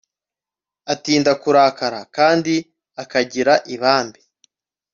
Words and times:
atinda 0.93 1.31
kurakara, 1.41 2.01
kandi 2.15 2.53
akagira 3.03 3.53
ibambe 3.73 4.21